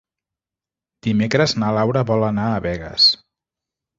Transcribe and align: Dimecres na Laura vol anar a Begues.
Dimecres 1.07 1.53
na 1.63 1.69
Laura 1.77 2.03
vol 2.13 2.27
anar 2.31 2.45
a 2.53 2.63
Begues. 2.67 3.09